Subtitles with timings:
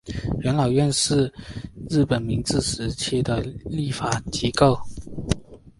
[0.39, 1.31] 元老院是
[1.87, 2.87] 日本明治时
[3.21, 4.75] 代的立法机构。